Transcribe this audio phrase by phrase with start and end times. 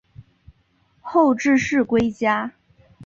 [0.99, 2.53] 后致仕归家。